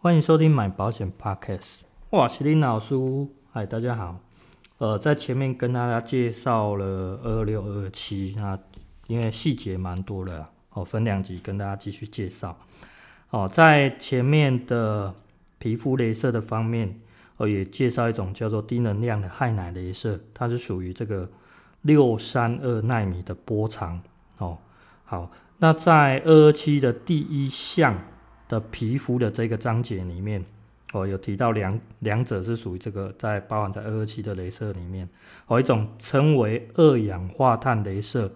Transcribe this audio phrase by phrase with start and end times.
[0.00, 1.80] 欢迎收听买保险 Podcast。
[2.10, 2.94] 哇，是林老师，
[3.52, 4.20] 嗨，大家好。
[4.78, 8.56] 呃，在前面跟大家介绍了二六二七，那
[9.08, 12.56] 因为细节蛮多的，哦，分两集跟大家继续介绍。
[13.30, 15.12] 哦，在前面的
[15.58, 17.00] 皮肤雷射的方面，
[17.38, 21.28] 哦，也介绍一种叫做低能量的氦氖雷射，它是属于这个
[21.82, 24.00] 六三二奈米的波长。
[24.38, 24.58] 哦，
[25.04, 25.28] 好，
[25.58, 28.00] 那在二二七的第一项。
[28.48, 30.42] 的皮肤的这个章节里面，
[30.94, 35.06] 哦，有提到两两者是属于这个在包含在二二七的镭射里面，
[35.46, 38.32] 哦，一种称为二氧化碳镭射，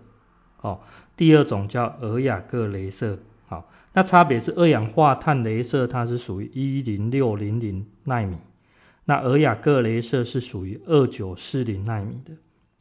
[0.60, 0.78] 哦，
[1.16, 8.36] 第二种叫尔雅各镭射，好，那差别是二氧化碳镭射它是属于一零六零零纳米，
[9.06, 12.32] 那尔雅各镭射是属于二九四零纳米的，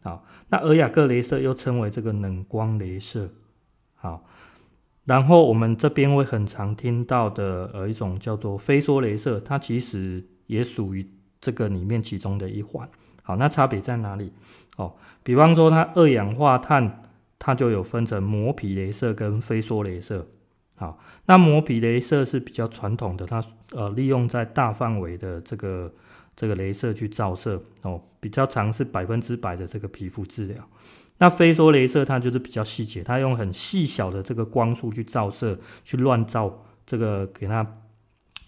[0.04, 3.30] 好，那尔雅各镭射又称为这个冷光镭射，
[3.96, 4.26] 好。
[5.12, 11.06] 然后我们这边会很常听到的，呃，一种叫做飞梭雷射，它其实也属于
[11.42, 12.88] 这个里面其中的一环。
[13.22, 14.32] 好，那差别在哪里？
[14.78, 17.04] 哦，比方说它二氧化碳，
[17.38, 20.26] 它就有分成磨皮雷射跟飞梭雷射。
[20.78, 25.94] 好，那磨皮雷射是比较传统的，它呃利用在大范围的这个
[26.38, 30.66] 这个雷射去照射，哦，比较常是百分之百的这个皮肤治疗。
[31.22, 37.64] 那飞梭镭射它就是比较细节，它用很细小的这个光束去照射，去乱照这个给它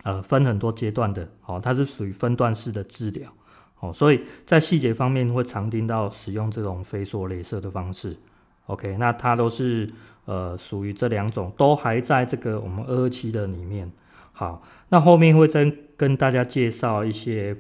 [0.02, 3.32] 呃分很多阶段的，哦，它是属于分段式的治疗，
[3.80, 8.18] 哦，所以在细节方面会常听到使用这种飞梭镭射的方式
[8.66, 9.88] ，OK，那它都是
[10.26, 13.92] 呃属于这两种，都还在这个我们二期的里面。
[14.32, 17.56] 好，那后面会再跟大家介绍一些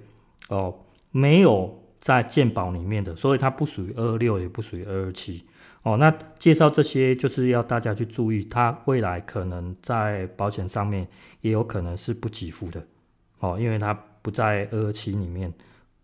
[0.49, 0.73] 哦
[1.11, 1.82] 没有。
[2.03, 5.45] 在健保里面的，所以它不属于二二六，也不属于二二七
[5.83, 5.95] 哦。
[5.95, 11.07] 那介绍这些就是要大家去注意，它未来可能在保险上面
[11.39, 12.85] 也有可能是不给付的
[13.39, 15.53] 哦，因为它不在二二七里面，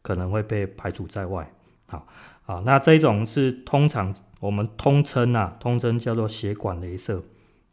[0.01, 1.51] 可能会被排除在外。
[1.87, 2.07] 好，
[2.43, 7.21] 好，那这种是通常我们通称啊，通称叫做血管雷射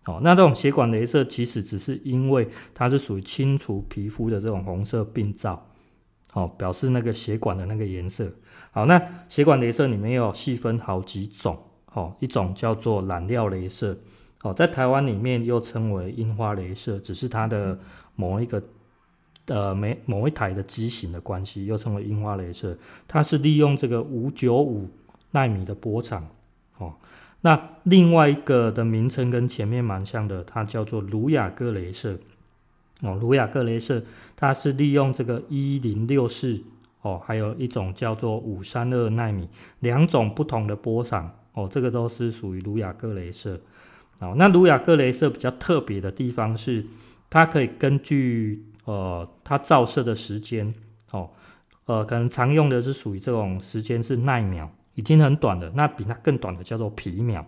[0.07, 0.19] 哦。
[0.21, 5.65] 那这种血管雷射其实只是因为它是属于清除皮肤的这种红色病灶。
[6.37, 8.31] 哦，表示那个血管的那个颜色。
[8.71, 11.59] 好，那血管雷射里面有细分好几种。
[11.95, 13.97] 哦，一种叫做染料雷射。
[14.43, 17.79] 哦，在台湾里面又称为樱花雷射，只是它的
[18.17, 18.63] 某一个
[19.47, 22.77] 呃某某一台的机型的关系，又称为樱花雷射。
[23.09, 24.91] 它是利用这个五九五
[25.31, 26.29] 纳米的波长。
[26.77, 26.93] 哦，
[27.41, 32.19] 那另外一个的名称跟前面蛮像的，它叫做卢雅各雷射。
[33.03, 34.03] 哦，卢雅各雷射，
[34.35, 36.59] 它是利用这个一零六四
[37.03, 39.47] 哦，还有一种叫做五三二纳米，
[39.81, 43.61] 两种不同的波长哦，这个都是属于卢雅各雷射。
[44.21, 46.87] 哦，那卢雅各雷射比较特别的地方是，
[47.29, 50.75] 它可以根据呃它照射的时间
[51.11, 51.29] 哦，
[51.85, 57.47] 呃可能常用的是属于这种时间是奈秒，已经很短的，那比它更短的叫做皮秒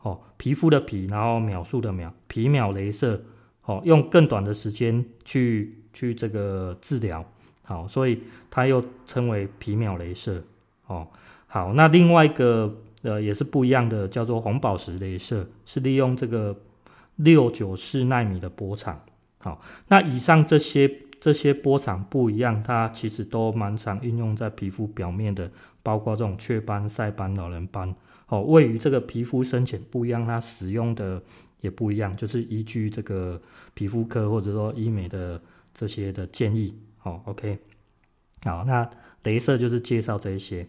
[0.00, 3.22] 哦，皮肤的皮，然后秒数的秒，皮秒雷射。
[3.68, 7.22] 哦，用更短的时间去去这个治疗，
[7.64, 8.18] 好，所以
[8.50, 10.42] 它又称为皮秒镭射。
[10.86, 11.06] 哦，
[11.46, 16.58] 好，那另外一个呃也是不一样的，叫做红宝石镭射，是利用这个
[17.16, 18.98] 六九四纳米的波长。
[19.36, 20.90] 好，那以上这些
[21.20, 25.50] 这些波长不一样，它其实都蛮常运用在皮肤表面的，
[25.82, 27.94] 包括这种雀斑、晒斑、老人斑。
[28.28, 31.22] 哦，位于这个皮肤深浅不一样，它使用的。
[31.60, 33.40] 也不一样，就是依据这个
[33.74, 35.40] 皮肤科或者说医美的
[35.74, 37.58] 这些的建议，好，OK，
[38.42, 38.88] 好，那
[39.24, 40.66] 雷射就是介绍这一些，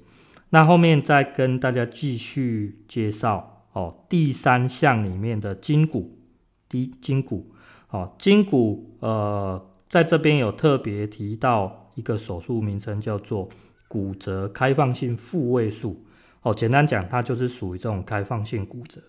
[0.49, 6.17] 那后面再跟大家继续介绍哦，第三项里面的筋骨，
[6.67, 7.51] 第筋骨，
[7.89, 13.47] 哦，筋骨，呃，在这边有特别提到一个手术名称叫做
[13.87, 16.03] 骨折开放性复位术，
[16.41, 19.01] 哦，简单讲，它就是属于这种开放性骨折。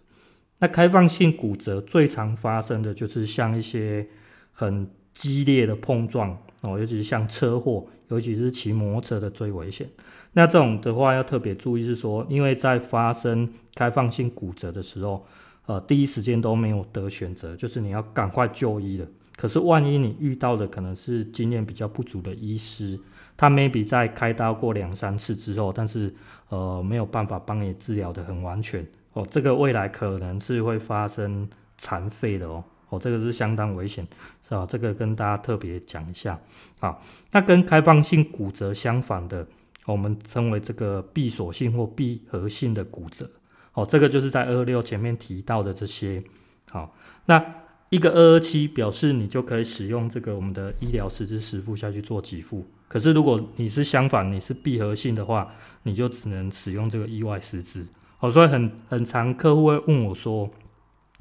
[0.61, 4.07] 那开放性骨折最常发生的就是像一些
[4.53, 6.31] 很激烈的碰撞
[6.63, 9.89] 哦，尤其是像车祸，尤其是骑摩托车的最危险。
[10.33, 15.27] 那这种的话要特别注意是说，因为在发生开放性骨折的时候，
[15.67, 19.07] 呃，第一时间都没有得选择，就是你要赶快就医了。
[19.37, 23.01] 可是万一你遇到的可能是经验比较不足的医师，
[23.37, 26.15] 他 maybe 在开刀过两三次之后，但是
[26.51, 28.87] 呃没有办法帮你治疗得很完全。
[29.13, 34.07] 哦，这个未来可能是会发生残废的哦，哦，这个是相当危险，
[34.49, 34.65] 是吧？
[34.69, 36.39] 这个跟大家特别讲一下。
[36.79, 37.03] 好，
[37.33, 39.47] 那跟开放性骨折相反的，
[39.87, 43.29] 我们称为这个闭锁性或闭合性的骨折。
[43.73, 46.23] 哦，这个就是在二六前面提到的这些。
[46.71, 46.95] 好，
[47.27, 47.45] 那
[47.89, 52.65] 一个二二七表示你就可以使用这个我们的医疗实支实付下去做给付。
[52.87, 55.53] 可是如果你是相反，你是闭合性的话，
[55.83, 57.85] 你就只能使用这个意外实支。
[58.21, 60.49] 哦，所以很很常客户会问我说，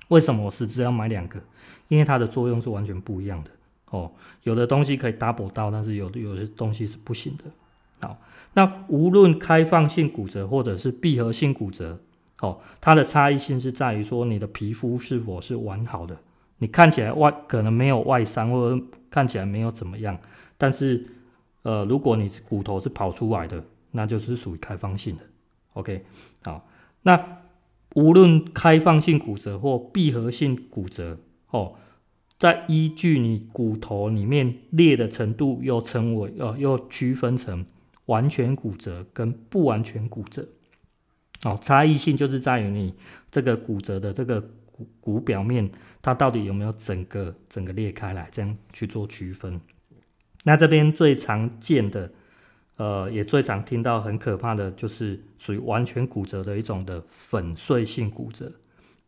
[0.09, 1.39] 为什么我实支要买两个？
[1.87, 3.49] 因为它的作用是完全不一样的。
[3.89, 4.11] 哦，
[4.43, 7.45] 有的东西可以 double 到，但是有的有些东西是不行的。
[8.01, 8.17] 好，
[8.53, 11.99] 那无论开放性骨折或者是闭合性骨折，
[12.41, 16.15] 哦，它的差异性是在于说你的皮肤是否是完好的。
[16.59, 20.17] 你看起来外可能没有外伤，或者看起来没有怎么样，
[20.57, 21.05] 但是
[21.63, 25.23] 呃，如果你骨头是跑出来的，那就是属于开放性的。
[25.73, 26.03] OK，
[26.43, 26.65] 好，
[27.03, 27.41] 那
[27.95, 31.19] 无论开放性骨折或闭合性骨折，
[31.49, 31.75] 哦。
[32.37, 37.65] 在依据你骨头里面裂的程度，又称为呃，又区分成
[38.05, 40.47] 完全骨折跟不完全骨折。
[41.43, 42.93] 哦，差异性就是在于你
[43.29, 44.39] 这个骨折的这个
[44.71, 45.69] 骨骨表面，
[46.01, 49.59] 它到底有没有整个整个裂开来，这样去做区分。
[50.45, 52.09] 那这边最常见的，
[52.79, 58.51] 呃，也最常听到很可怕的就是属于完全骨折的一种的粉碎性骨折。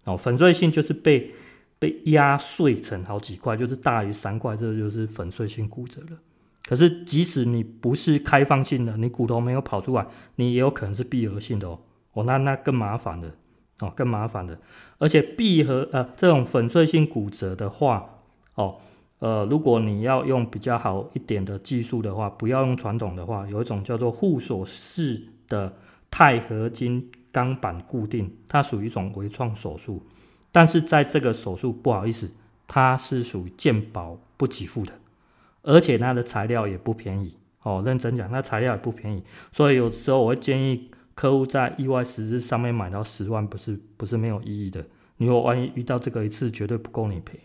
[0.05, 1.33] 哦，粉碎性就是被。
[1.81, 6.17] 被压碎成好几块，就是大于三块，这就是粉碎性骨折了。
[6.63, 11.79] 可是即使你不是开放性的，你骨头没有跑出来，你也有可能是闭合性的哦。
[12.13, 13.31] 哦，那那更麻烦了
[13.79, 14.59] 哦，更麻烦的。
[14.99, 18.07] 而且闭合呃这种粉碎性骨折的话，
[18.53, 18.77] 哦
[19.21, 25.71] 呃，如果你要用比较好一点的技术的话，不要用传统的话，有一种叫做护锁式的
[26.09, 30.01] 钛合金钢板固定，它属于一种微创手术。
[30.51, 32.31] 但是在这个手术，不好意思，
[32.67, 34.93] 它是属于鉴保不给付的，
[35.61, 37.83] 而且它的材料也不便宜哦。
[37.85, 39.21] 认真讲，它材料也不便宜，
[39.51, 44.83] 所以有时候我会建议客户在意外实支上面买到十万，不是不是没有意义的。
[45.17, 47.39] 你如果万一遇到这个一次，绝对不够你赔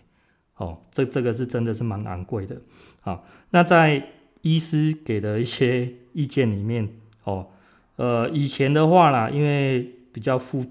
[0.56, 0.78] 哦。
[0.90, 2.56] 这这个是真的是蛮昂贵的。
[3.00, 4.10] 好，那在
[4.42, 6.88] 医师给的一些意见里面
[7.24, 7.48] 哦，
[7.96, 10.64] 呃，以前的话啦，因为比较复。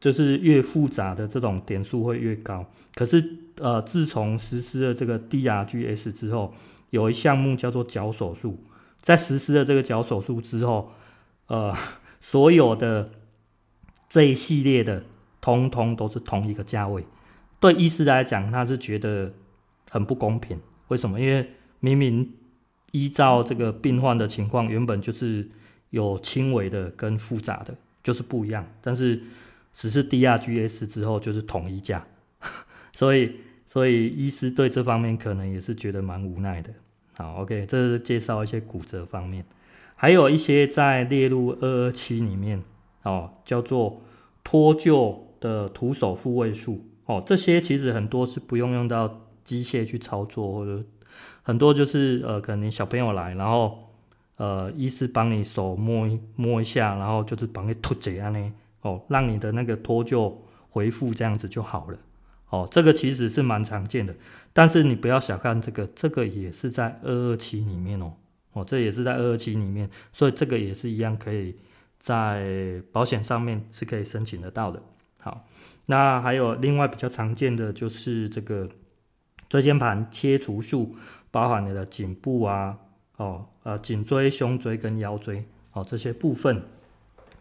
[0.00, 2.64] 就是越复杂的这种点数会越高，
[2.94, 3.20] 可是
[3.56, 6.54] 呃，自从实施了这个 DRGs 之后，
[6.90, 8.56] 有一项目叫做脚手术，
[9.00, 10.92] 在实施了这个脚手术之后，
[11.48, 11.74] 呃，
[12.20, 13.10] 所有的
[14.08, 15.02] 这一系列的
[15.40, 17.04] 通通都是同一个价位，
[17.60, 19.32] 对医师来讲，他是觉得
[19.90, 20.58] 很不公平。
[20.88, 21.20] 为什么？
[21.20, 21.50] 因为
[21.80, 22.32] 明明
[22.92, 25.48] 依照这个病患的情况，原本就是
[25.90, 29.20] 有轻微的跟复杂的，就是不一样，但是。
[29.70, 32.04] 只是 DRGs 之后就是统一价，
[32.92, 36.72] 所以所以医师对这方面可能也是觉得蛮无奈的。
[37.12, 39.44] 好，OK，这是介绍一些骨折方面，
[39.94, 42.60] 还有一些在列入二二七里面
[43.04, 44.02] 哦，叫做
[44.42, 50.84] 脱臼的徒手复位术哦，这些其实很多是不用用到机械去操作，或者
[51.42, 53.78] 很多就是呃，可能你小朋友来，然后
[54.36, 58.52] 呃，医师帮你手摸一摸一下，然后就是帮你脱这样呢。
[58.82, 60.32] 哦，让你的那个脱臼
[60.68, 61.98] 恢复这样子就好了。
[62.50, 64.14] 哦，这个其实是蛮常见的，
[64.52, 68.12] 但是你不要小看这个，这个也是在二二七里面哦。
[68.52, 71.56] 哦，这也是在二二七里面，所以这个也是一样，可以
[71.98, 74.82] 在保险上面是可以申请得到的。
[75.20, 75.46] 好，
[75.90, 78.68] 那还有另外比较常见的就是这个
[79.48, 80.94] 椎间盘切除术，
[81.30, 82.78] 包含你的颈部啊，
[83.16, 86.62] 哦，呃，颈椎、胸椎跟腰椎，哦，这些部分，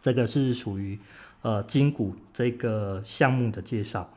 [0.02, 1.00] 这个是属于。
[1.44, 4.10] 呃，筋骨这个项目的介绍，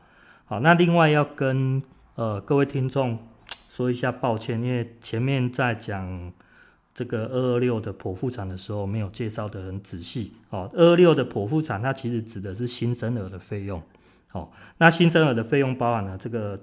[0.45, 1.81] 好，那另外要跟
[2.15, 3.17] 呃各位听众
[3.69, 6.33] 说一下抱歉，因为前面在讲
[6.93, 10.69] 这个二二六的剖腹产的时候没有介绍得很仔细哦。
[10.73, 13.81] 二二六的剖腹产它其实指的是新生儿的费用，
[14.33, 16.59] 哦，那新生儿的费用包含了这个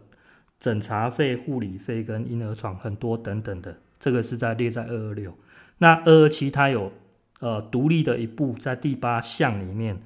[0.58, 5.34] 诊查费、护理费跟婴儿床很多等等的，这个是在列在二二六。
[5.78, 6.92] 那二二七它有
[7.40, 10.00] 呃独立的一部在第八项里面。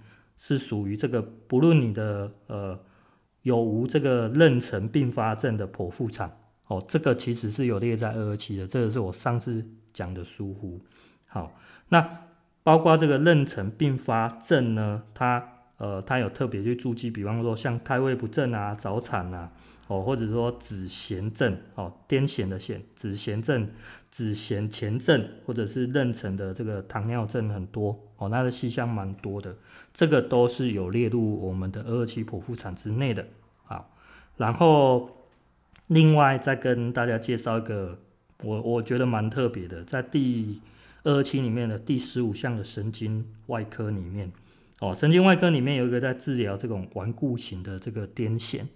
[0.45, 2.77] 是属于这个，不论你的呃
[3.43, 10.81] 有无这个妊娠并发症的剖腹产哦，这个其实是有列在二二七的，这个是我上次讲的疏忽。
[11.29, 11.53] 好，
[11.91, 12.25] 那
[12.65, 15.49] 包括这个妊娠并发症呢，它
[15.83, 19.51] 呃它有特别去注记，比方说像胎位不正啊、早产啊，
[19.89, 23.69] 哦或者说子痫症哦，癫痫的痫，子痫症。
[24.13, 29.57] 子痫前症或者是妊娠的这个糖尿症很多哦，那的细项蛮多的，
[29.95, 33.25] 这个都是有列入我们的二二七剖腹产之内的。
[33.65, 33.91] 好，
[34.37, 35.09] 然后
[35.87, 37.99] 另外再跟大家介绍一个，
[38.43, 40.61] 我我觉得蛮特别的，在第
[41.05, 44.31] 二期里面的第十五项的神经外科里面，
[44.83, 48.67] 哦，神经外科里面有一个在治疗这种顽固型的这个癫痫。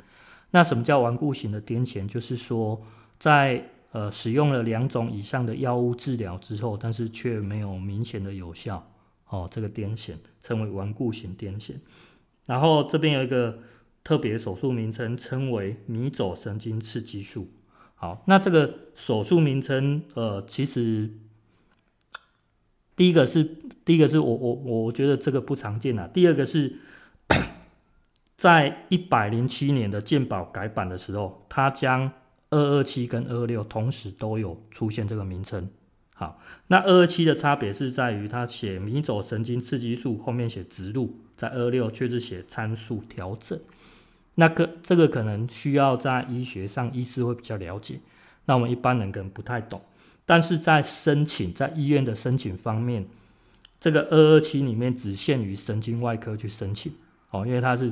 [0.52, 2.06] 那什么叫顽固型的癫痫？
[2.06, 2.80] 就是说
[3.18, 8.88] 在呃使用了两种以上的药物治疗之后，但是却没有明显的有效
[9.30, 11.72] 哦，这个癫痫称为顽固型癫痫。
[12.46, 13.58] 然后这边有一个
[14.04, 17.48] 特别手术名称，称为迷走神经刺激术。
[17.96, 21.10] 好，那这个手术名称，呃，其实
[22.97, 23.45] 第一个是
[23.85, 26.09] 第一个是我我我觉得这个不常见啊。
[26.12, 26.79] 第二个是，
[28.37, 32.11] 在一百零七年的健保改版的时候，它将
[32.50, 35.69] 二二七跟二二六同时都有出现这个名称。
[36.15, 43.61] 好，那二二七的差别是在于它写迷走神经刺激术后面写植入，在二六却是写参数调整。
[44.37, 48.00] 那个这个可能需要在医学上医师会比较了解，
[48.47, 49.83] 那我们一般人可能不太懂。
[50.26, 53.06] 但是在申请在医院的申请方面，
[53.80, 56.92] 这个二二七里面只限于神经外科去申请
[57.30, 57.90] 哦，因为它是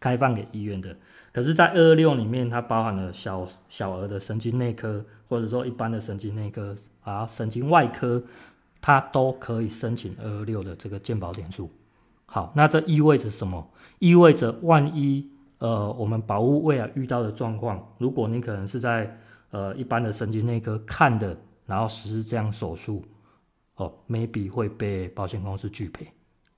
[0.00, 0.96] 开放给医院的。
[1.32, 8.22] 可是，在二二六里面，它包含了小小儿的神经内科，或者说一般的神经内科啊，神经外科，
[8.80, 11.70] 它都可以申请二二六的这个健保点数。
[12.26, 13.68] 好，那这意味着什么？
[13.98, 15.28] 意味着万一。
[15.58, 19.18] 呃，我们保护未来遇到的状况，如果你可能是在
[19.50, 21.36] 呃一般的神经内科看的，
[21.68, 23.04] 然后实施这样手术，
[23.74, 26.08] 哦，maybe 会被保险公司拒赔。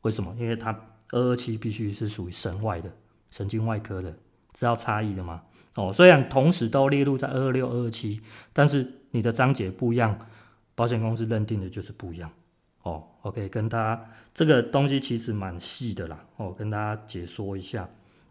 [0.02, 0.32] 为什么？
[0.38, 0.70] 因为它
[1.10, 2.88] 二二七必须是属于神外的
[3.32, 4.16] 神经外科的，
[4.52, 5.42] 知道差异的吗？
[5.74, 8.20] 哦，虽然同时都列入在二二六、二二七，
[8.52, 10.16] 但是你的章节不一样，
[10.76, 12.30] 保险公司认定的就是不一样。
[12.82, 17.88] 哦，OK，跟大家这个东西其实蛮细的啦，哦，跟大家解说一下。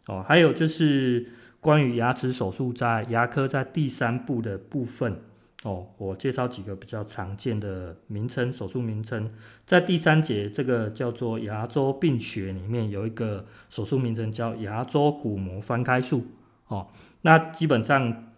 [0.08, 5.22] 哦，还有就是关于牙齿手术在牙科在第三步的部分
[5.64, 9.30] 哦，我介绍几个比较常见的名称，手术名称，
[9.66, 16.26] 在第三节这个叫做牙周病学里面有一个手术名称叫牙周骨膜翻开术
[16.68, 16.88] 哦，
[17.22, 18.32] 那基本上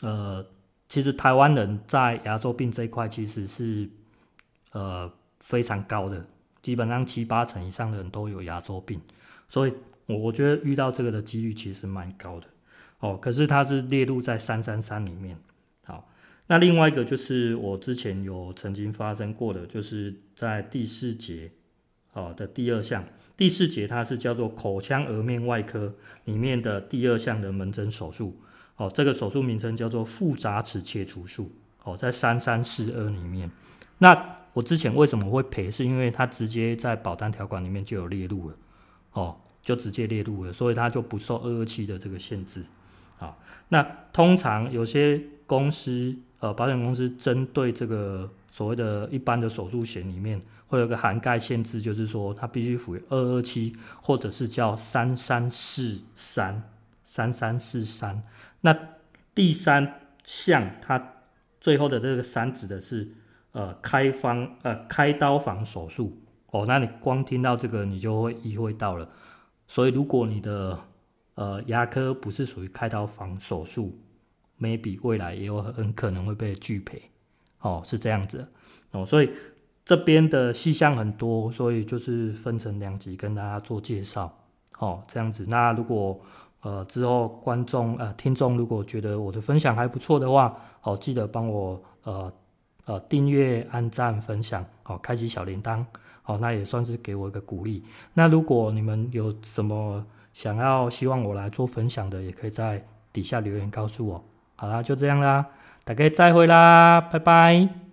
[0.00, 0.44] 呃，
[0.88, 3.88] 其实台湾人在牙周病这一块其实是
[4.72, 6.26] 呃非常高的，
[6.62, 9.00] 基本上七八成以上的人都有牙周病，
[9.48, 9.74] 所以。
[10.08, 12.46] 我我觉得遇到这个的几率其实蛮高的，
[13.00, 15.36] 哦，可是它是列入在三三三里面。
[16.46, 21.50] 那另外一个就是我之前有曾经发生过的，就是在第四节，
[22.12, 23.04] 哦的第二项，
[23.36, 28.40] 第四节它是叫做口腔颌面外科里面的第二项的门诊手术，
[28.76, 31.50] 哦，这个手术名称叫做复杂齿切除术，
[31.84, 33.50] 哦，在三三四二里面。
[33.98, 35.70] 那我之前为什么会赔？
[35.70, 38.56] 是因为它直接在保单条款里面就有列入了，
[39.12, 39.36] 哦。
[39.66, 42.64] 就直接列入了，所以它就不受二二七的这个限制。
[43.16, 43.36] 好，
[43.70, 56.62] 那通常有些公司，呃，保险公司针对这个所谓的一般的手术险里面，会有个涵盖限制，就是说它必须符合二二七，或者是叫三三四三
[57.02, 58.22] 三三四三。
[58.60, 58.76] 那
[59.34, 61.14] 第三项，它
[61.60, 63.08] 最后的这个三指的是
[63.52, 66.18] 呃开方呃开刀房手术。
[66.50, 69.08] 哦，那你光听到这个，你就会意会到了。
[69.66, 70.78] 所以，如果你的
[71.34, 73.98] 呃牙科不是属于开刀房手术
[74.60, 77.02] ，maybe 未来也有很可能会被拒赔，
[77.60, 78.46] 哦，是这样子
[78.90, 79.04] 哦。
[79.04, 79.30] 所以
[79.84, 84.36] 这边的细项很多，所以就是分成两集跟大家做介绍，
[84.78, 85.46] 哦，这样子。
[85.48, 86.20] 那如果
[86.62, 92.32] 呃之后观众呃听众如果觉得我的分享还不错的话，哦，记得帮我呃
[92.86, 95.84] 呃订阅、按赞、分享，哦，开启小铃铛。
[96.22, 97.84] 好，那也算是给我一个鼓励。
[98.12, 104.24] 那如果你们有什么想要希望我来做分享的，也可以在底下留言告诉我。
[104.56, 105.46] 好啦，就这样啦，
[105.84, 107.85] 大家再会啦，拜拜。